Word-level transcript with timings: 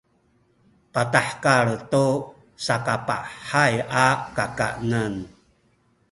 patahekal 0.93 1.69
tu 1.91 2.07
sakapahay 2.65 3.73
a 4.05 4.07
kakanen 4.35 5.13